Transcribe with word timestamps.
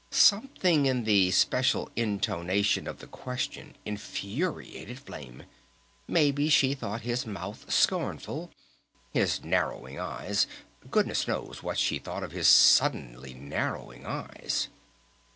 Something 0.09 0.87
in 0.87 1.03
the 1.03 1.29
special 1.29 1.87
intonation 1.95 2.87
of 2.87 2.97
the 2.97 3.05
question 3.05 3.75
infuriated 3.85 4.97
Flame.... 4.97 5.43
Maybe 6.07 6.49
she 6.49 6.73
thought 6.73 7.01
his 7.01 7.27
mouth 7.27 7.71
scornful, 7.71 8.49
his 9.13 9.43
narrowing 9.43 9.99
eyes...? 9.99 10.47
Goodness 10.89 11.27
knows 11.27 11.61
what 11.61 11.77
she 11.77 11.99
thought 11.99 12.23
of 12.23 12.31
his 12.31 12.47
suddenly 12.47 13.35
narrowing 13.35 14.03
eyes! 14.07 14.69